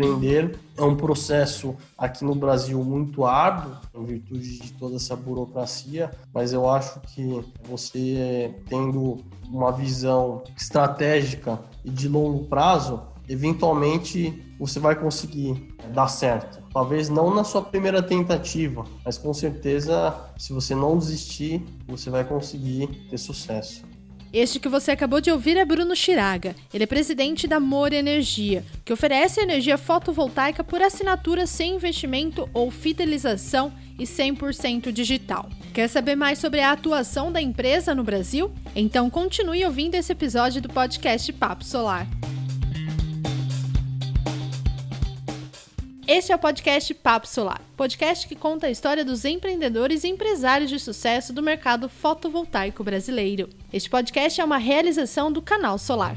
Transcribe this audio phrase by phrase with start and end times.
[0.00, 0.58] empreender.
[0.76, 6.52] É um processo aqui no Brasil muito árduo, em virtude de toda essa burocracia, mas
[6.52, 9.18] eu acho que você tendo
[9.48, 16.62] uma visão estratégica e de longo prazo, eventualmente você vai conseguir dar certo.
[16.72, 22.24] Talvez não na sua primeira tentativa, mas com certeza, se você não desistir, você vai
[22.24, 23.89] conseguir ter sucesso.
[24.32, 26.54] Este que você acabou de ouvir é Bruno Chiraga.
[26.72, 32.70] Ele é presidente da More Energia, que oferece energia fotovoltaica por assinatura sem investimento ou
[32.70, 35.50] fidelização e 100% digital.
[35.74, 38.52] Quer saber mais sobre a atuação da empresa no Brasil?
[38.74, 42.06] Então continue ouvindo esse episódio do podcast Papo Solar.
[46.12, 50.68] Este é o podcast Papo Solar, podcast que conta a história dos empreendedores e empresários
[50.68, 53.48] de sucesso do mercado fotovoltaico brasileiro.
[53.72, 56.16] Este podcast é uma realização do Canal Solar.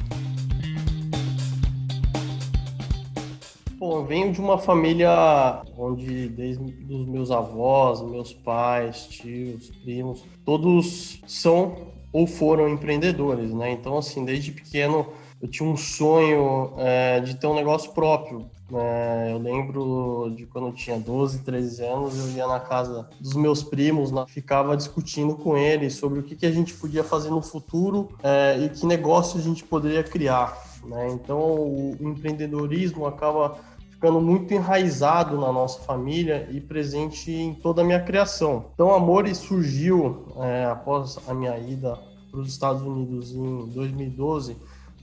[3.76, 10.24] Bom, eu venho de uma família onde desde os meus avós, meus pais, tios, primos,
[10.44, 13.70] todos são ou foram empreendedores, né?
[13.70, 15.06] Então, assim, desde pequeno
[15.40, 18.50] eu tinha um sonho é, de ter um negócio próprio.
[18.72, 23.34] É, eu lembro de quando eu tinha 12, 13 anos, eu ia na casa dos
[23.34, 27.30] meus primos, né, ficava discutindo com eles sobre o que, que a gente podia fazer
[27.30, 30.56] no futuro é, e que negócio a gente poderia criar.
[30.84, 31.08] Né?
[31.12, 33.56] Então, o empreendedorismo acaba
[33.90, 38.66] ficando muito enraizado na nossa família e presente em toda a minha criação.
[38.74, 41.98] Então, o Amore surgiu é, após a minha ida
[42.30, 44.56] para os Estados Unidos em 2012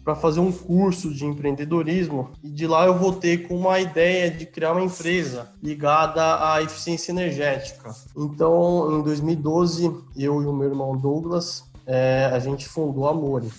[0.04, 4.46] para fazer um curso de empreendedorismo e de lá eu voltei com uma ideia de
[4.46, 7.92] criar uma empresa ligada à eficiência energética.
[8.18, 13.52] Então, em 2012, eu e o meu irmão Douglas, é, a gente fundou a Amore.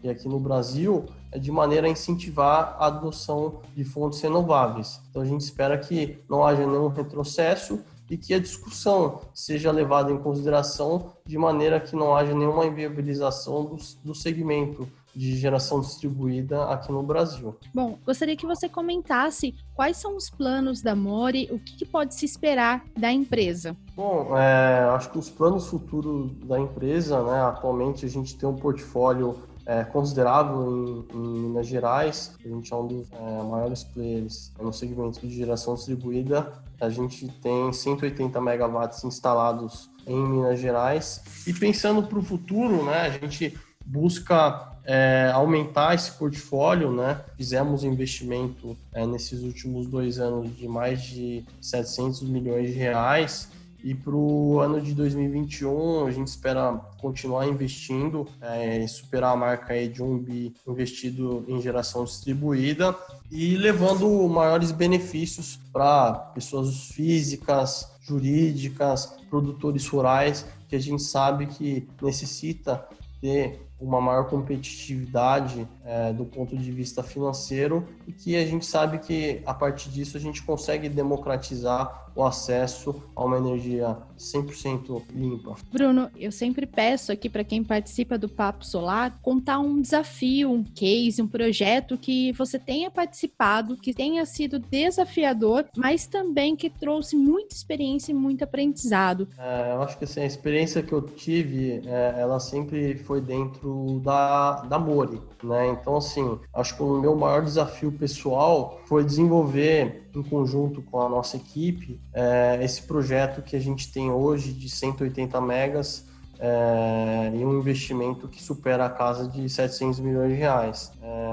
[0.00, 5.00] e aqui no Brasil é de maneira a incentivar a adoção de fontes renováveis.
[5.10, 10.12] Então, a gente espera que não haja nenhum retrocesso e que a discussão seja levada
[10.12, 16.64] em consideração de maneira que não haja nenhuma inviabilização do, do segmento de geração distribuída
[16.64, 17.56] aqui no Brasil.
[17.74, 22.14] Bom, gostaria que você comentasse quais são os planos da Mori, o que, que pode
[22.14, 23.76] se esperar da empresa.
[23.94, 28.56] Bom, é, acho que os planos futuros da empresa, né, atualmente a gente tem um
[28.56, 34.52] portfólio é, considerável em, em, Minas Gerais, a gente é um dos é, maiores players
[34.60, 36.52] no segmento de geração distribuída.
[36.80, 41.22] A gente tem 180 megawatts instalados em Minas Gerais.
[41.46, 43.56] E pensando para o futuro, né, a gente
[43.92, 47.20] busca é, aumentar esse portfólio, né?
[47.36, 53.50] Fizemos investimento é, nesses últimos dois anos de mais de 700 milhões de reais
[53.84, 59.74] e para o ano de 2021 a gente espera continuar investindo é, superar a marca
[59.74, 62.96] aí de um bi investido em geração distribuída
[63.30, 71.88] e levando maiores benefícios para pessoas físicas, jurídicas, produtores rurais, que a gente sabe que
[72.00, 72.86] necessita
[73.20, 78.98] ter uma maior competitividade é, do ponto de vista financeiro e que a gente sabe
[78.98, 85.56] que a partir disso a gente consegue democratizar o acesso a uma energia 100% limpa.
[85.72, 90.62] Bruno, eu sempre peço aqui para quem participa do Papo Solar contar um desafio, um
[90.62, 97.16] case, um projeto que você tenha participado, que tenha sido desafiador, mas também que trouxe
[97.16, 99.26] muita experiência e muito aprendizado.
[99.38, 103.71] É, eu acho que assim, a experiência que eu tive, é, ela sempre foi dentro
[104.02, 105.68] da, da Mori, né?
[105.68, 111.08] Então, assim, acho que o meu maior desafio pessoal foi desenvolver, em conjunto com a
[111.08, 116.06] nossa equipe, é, esse projeto que a gente tem hoje de 180 megas
[116.38, 120.92] é, e um investimento que supera a casa de 700 milhões de reais.
[121.00, 121.31] É,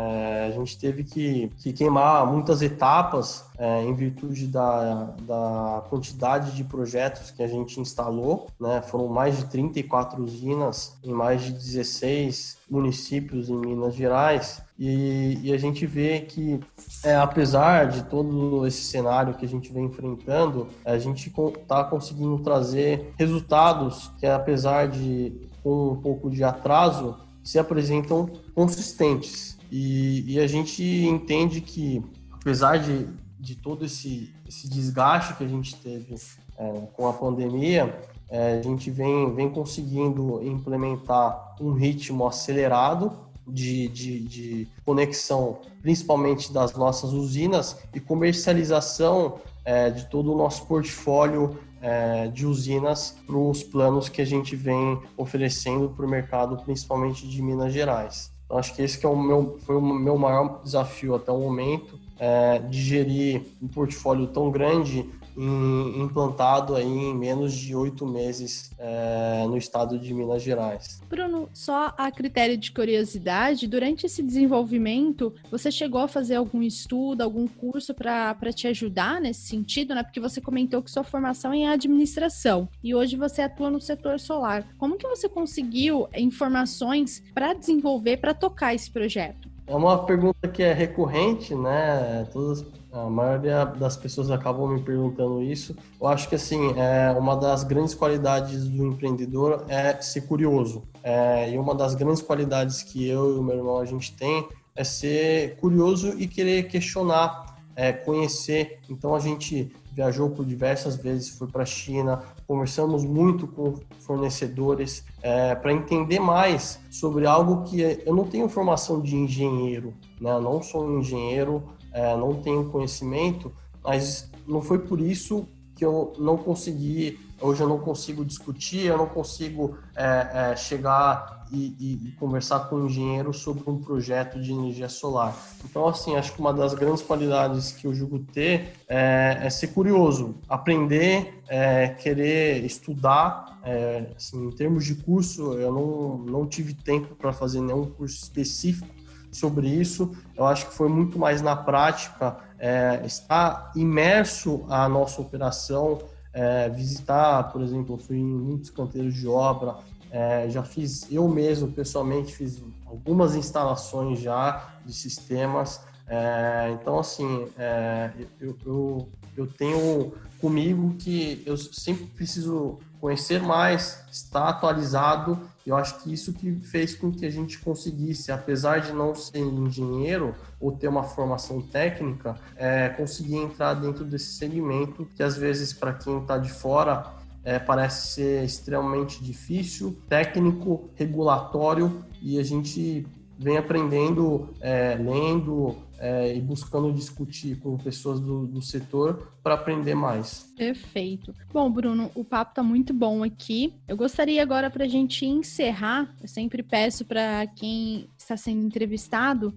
[0.59, 7.31] gente teve que, que queimar muitas etapas é, em virtude da, da quantidade de projetos
[7.31, 8.47] que a gente instalou.
[8.59, 8.81] Né?
[8.81, 14.61] Foram mais de 34 usinas em mais de 16 municípios em Minas Gerais.
[14.77, 16.59] E, e, a gente vê que,
[17.03, 22.39] é, apesar de todo esse cenário que a gente vem enfrentando, a gente está conseguindo
[22.39, 29.58] trazer resultados que, apesar de com um pouco de atraso, se apresentam consistentes.
[29.71, 33.07] E, e a gente entende que, apesar de,
[33.39, 36.15] de todo esse, esse desgaste que a gente teve
[36.57, 37.95] é, com a pandemia,
[38.29, 43.11] é, a gente vem, vem conseguindo implementar um ritmo acelerado
[43.47, 50.65] de, de, de, conexão, principalmente das nossas usinas, e comercialização é, de todo o nosso
[50.67, 56.57] portfólio é, de usinas para os planos que a gente vem oferecendo para o mercado,
[56.57, 58.31] principalmente de Minas Gerais.
[58.49, 61.37] Então, acho que esse que é o meu, foi o meu maior desafio até o
[61.37, 65.07] momento, é, de gerir um portfólio tão grande
[65.37, 71.01] implantado aí em menos de oito meses é, no estado de Minas Gerais.
[71.09, 77.21] Bruno, só a critério de curiosidade, durante esse desenvolvimento, você chegou a fazer algum estudo,
[77.21, 80.03] algum curso para te ajudar nesse sentido, né?
[80.03, 84.19] Porque você comentou que sua formação é em administração e hoje você atua no setor
[84.19, 84.65] solar.
[84.77, 89.48] Como que você conseguiu informações para desenvolver, para tocar esse projeto?
[89.69, 92.27] É uma pergunta que é recorrente, né?
[92.33, 95.75] Todas, a maioria das pessoas acabam me perguntando isso.
[96.01, 100.81] Eu acho que assim, é uma das grandes qualidades do empreendedor é ser curioso.
[101.03, 104.49] É, e uma das grandes qualidades que eu e o meu irmão a gente tem
[104.75, 108.79] é ser curioso e querer questionar, é, conhecer.
[108.89, 115.03] Então a gente viajou por diversas vezes, foi para a China, conversamos muito com fornecedores
[115.21, 120.31] é, para entender mais sobre algo que eu não tenho formação de engenheiro, né?
[120.31, 123.51] Eu não sou um engenheiro, é, não tenho conhecimento,
[123.83, 128.97] mas não foi por isso que eu não consegui, hoje eu não consigo discutir, eu
[128.97, 134.51] não consigo é, é, chegar e, e, conversar com um engenheiro sobre um projeto de
[134.51, 135.35] energia solar.
[135.65, 139.67] Então, assim, acho que uma das grandes qualidades que eu julgo ter é, é ser
[139.67, 143.59] curioso, aprender, é, querer estudar.
[143.63, 148.23] É, assim, em termos de curso, eu não, não tive tempo para fazer nenhum curso
[148.23, 148.87] específico
[149.31, 150.15] sobre isso.
[150.37, 155.99] Eu acho que foi muito mais na prática é, estar imerso à nossa operação,
[156.39, 159.75] é, visitar, por exemplo, fui em muitos canteiros de obra,
[160.09, 165.81] é, já fiz, eu mesmo, pessoalmente, fiz algumas instalações já de sistemas.
[166.07, 174.01] É, então, assim, é, eu, eu, eu tenho comigo que eu sempre preciso conhecer mais,
[174.09, 175.37] estar atualizado.
[175.69, 179.37] Eu acho que isso que fez com que a gente conseguisse, apesar de não ser
[179.37, 185.71] engenheiro ou ter uma formação técnica, é, conseguir entrar dentro desse segmento que às vezes
[185.71, 193.05] para quem está de fora é, parece ser extremamente difícil, técnico, regulatório e a gente
[193.39, 199.95] vem aprendendo, é, lendo, é, e buscando discutir com pessoas do, do setor para aprender
[199.95, 200.51] mais.
[200.57, 201.33] Perfeito.
[201.53, 203.73] Bom, Bruno, o papo está muito bom aqui.
[203.87, 209.53] Eu gostaria agora para a gente encerrar, eu sempre peço para quem está sendo entrevistado,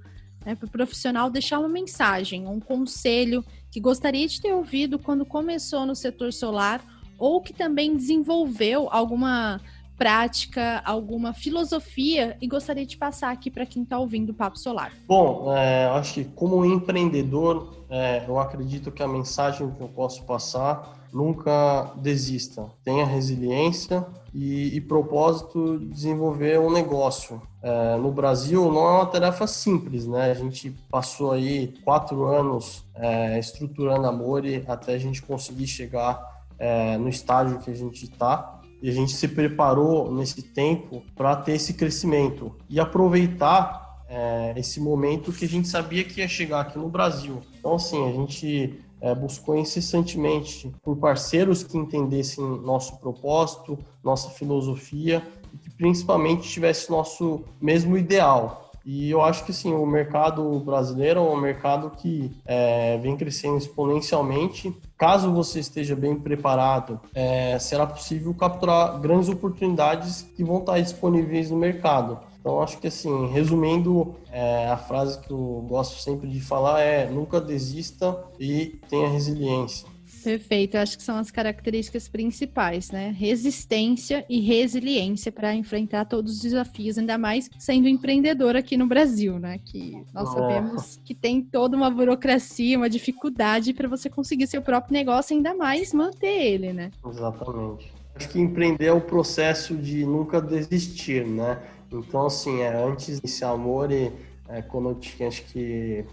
[0.46, 5.26] né, para o profissional deixar uma mensagem, um conselho que gostaria de ter ouvido quando
[5.26, 6.84] começou no setor solar
[7.18, 9.60] ou que também desenvolveu alguma
[10.02, 14.90] prática, alguma filosofia e gostaria de passar aqui para quem está ouvindo o Papo Solar.
[15.06, 20.24] Bom, é, acho que como empreendedor, é, eu acredito que a mensagem que eu posso
[20.24, 22.66] passar nunca desista.
[22.82, 27.40] Tenha resiliência e, e propósito de desenvolver um negócio.
[27.62, 30.32] É, no Brasil não é uma tarefa simples, né?
[30.32, 36.42] A gente passou aí quatro anos é, estruturando a Mori até a gente conseguir chegar
[36.58, 41.36] é, no estágio que a gente está e a gente se preparou nesse tempo para
[41.36, 46.60] ter esse crescimento e aproveitar é, esse momento que a gente sabia que ia chegar
[46.60, 47.40] aqui no Brasil.
[47.58, 55.22] Então, assim, a gente é, buscou incessantemente por parceiros que entendessem nosso propósito, nossa filosofia
[55.54, 58.71] e que principalmente tivesse nosso mesmo ideal.
[58.84, 63.56] E eu acho que sim, o mercado brasileiro é um mercado que é, vem crescendo
[63.56, 64.76] exponencialmente.
[64.98, 71.50] Caso você esteja bem preparado, é, será possível capturar grandes oportunidades que vão estar disponíveis
[71.50, 72.18] no mercado.
[72.42, 77.08] Então, acho que assim, resumindo, é, a frase que eu gosto sempre de falar é:
[77.08, 79.91] nunca desista e tenha resiliência.
[80.22, 83.14] Perfeito, eu acho que são as características principais, né?
[83.16, 89.38] Resistência e resiliência para enfrentar todos os desafios, ainda mais sendo empreendedor aqui no Brasil,
[89.38, 89.58] né?
[89.64, 94.92] Que nós sabemos que tem toda uma burocracia, uma dificuldade para você conseguir seu próprio
[94.92, 96.90] negócio, ainda mais manter ele, né?
[97.06, 97.92] Exatamente.
[98.14, 101.60] Acho que empreender é o processo de nunca desistir, né?
[101.90, 104.12] Então, assim, é, antes desse amor, e,
[104.48, 106.04] é, quando eu tinha acho que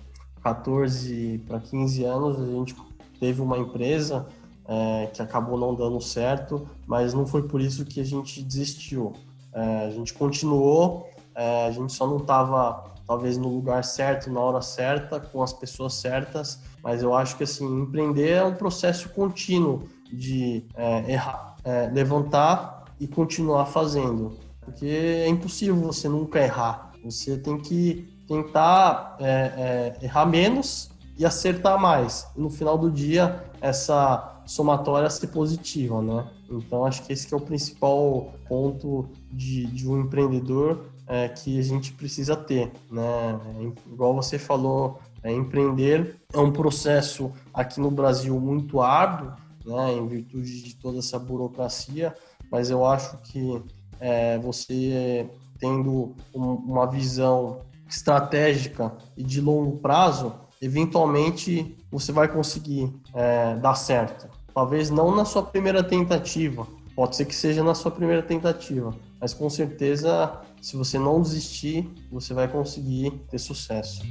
[0.41, 2.73] 14 para 15 anos, a gente
[3.19, 4.27] teve uma empresa
[4.67, 9.13] é, que acabou não dando certo, mas não foi por isso que a gente desistiu.
[9.51, 14.39] É, a gente continuou, é, a gente só não estava talvez no lugar certo, na
[14.39, 19.09] hora certa, com as pessoas certas, mas eu acho que assim, empreender é um processo
[19.09, 26.91] contínuo de é, errar, é, levantar e continuar fazendo, porque é impossível você nunca errar,
[27.03, 34.41] você tem que tentar é, errar menos e acertar mais, no final do dia essa
[34.45, 36.25] somatória ser positiva, né?
[36.49, 41.59] Então acho que esse que é o principal ponto de, de um empreendedor é, que
[41.59, 43.37] a gente precisa ter, né?
[43.57, 49.33] É, igual você falou, é, empreender é um processo aqui no Brasil muito árduo,
[49.65, 49.91] né?
[49.91, 52.15] Em virtude de toda essa burocracia,
[52.49, 53.61] mas eu acho que
[53.99, 55.29] é, você
[55.59, 63.75] tendo um, uma visão estratégica e de longo prazo, eventualmente você vai conseguir é, dar
[63.75, 64.27] certo.
[64.53, 69.33] Talvez não na sua primeira tentativa, pode ser que seja na sua primeira tentativa, mas
[69.33, 74.01] com certeza se você não desistir, você vai conseguir ter sucesso.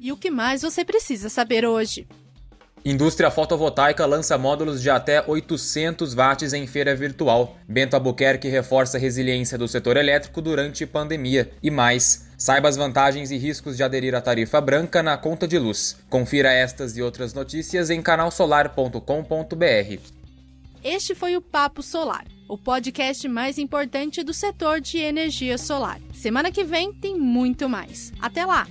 [0.00, 2.06] E o que mais você precisa saber hoje?
[2.84, 7.56] Indústria fotovoltaica lança módulos de até 800 watts em feira virtual.
[7.68, 11.50] Bento Albuquerque reforça a resiliência do setor elétrico durante pandemia.
[11.62, 15.58] E mais, saiba as vantagens e riscos de aderir à tarifa branca na conta de
[15.58, 15.96] luz.
[16.10, 19.98] Confira estas e outras notícias em canalsolar.com.br.
[20.82, 25.98] Este foi o Papo Solar o podcast mais importante do setor de energia solar.
[26.12, 28.12] Semana que vem tem muito mais.
[28.20, 28.66] Até lá!